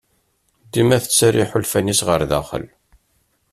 Dima 0.71 0.97
tettarra 1.03 1.41
iḥulfan-is 1.43 2.01
ɣer 2.07 2.21
daxel. 2.29 2.65